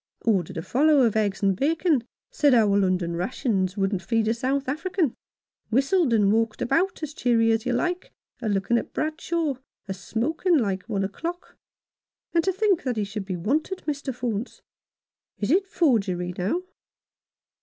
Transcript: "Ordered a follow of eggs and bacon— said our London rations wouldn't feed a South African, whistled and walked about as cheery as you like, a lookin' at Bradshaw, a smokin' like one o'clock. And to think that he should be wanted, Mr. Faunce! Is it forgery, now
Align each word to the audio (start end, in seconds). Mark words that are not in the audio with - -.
"Ordered 0.25 0.57
a 0.57 0.63
follow 0.63 1.01
of 1.03 1.15
eggs 1.15 1.43
and 1.43 1.55
bacon— 1.55 2.07
said 2.31 2.55
our 2.55 2.75
London 2.75 3.15
rations 3.15 3.77
wouldn't 3.77 4.01
feed 4.01 4.27
a 4.27 4.33
South 4.33 4.67
African, 4.67 5.13
whistled 5.69 6.11
and 6.11 6.33
walked 6.33 6.59
about 6.59 7.03
as 7.03 7.13
cheery 7.13 7.51
as 7.51 7.67
you 7.67 7.73
like, 7.73 8.11
a 8.41 8.49
lookin' 8.49 8.79
at 8.79 8.93
Bradshaw, 8.93 9.57
a 9.87 9.93
smokin' 9.93 10.57
like 10.57 10.81
one 10.89 11.03
o'clock. 11.03 11.55
And 12.33 12.43
to 12.43 12.51
think 12.51 12.81
that 12.81 12.97
he 12.97 13.03
should 13.03 13.25
be 13.25 13.37
wanted, 13.37 13.83
Mr. 13.85 14.11
Faunce! 14.11 14.61
Is 15.37 15.51
it 15.51 15.67
forgery, 15.67 16.33
now 16.35 16.63